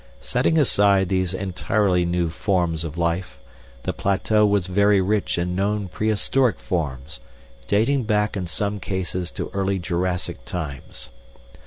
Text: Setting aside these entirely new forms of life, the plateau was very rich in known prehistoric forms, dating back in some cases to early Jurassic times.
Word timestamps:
Setting 0.19 0.57
aside 0.57 1.09
these 1.09 1.31
entirely 1.31 2.05
new 2.05 2.31
forms 2.31 2.83
of 2.83 2.97
life, 2.97 3.37
the 3.83 3.93
plateau 3.93 4.47
was 4.47 4.65
very 4.65 4.99
rich 4.99 5.37
in 5.37 5.53
known 5.53 5.89
prehistoric 5.89 6.59
forms, 6.59 7.19
dating 7.67 8.05
back 8.05 8.35
in 8.35 8.47
some 8.47 8.79
cases 8.79 9.29
to 9.29 9.49
early 9.53 9.77
Jurassic 9.77 10.43
times. 10.43 11.11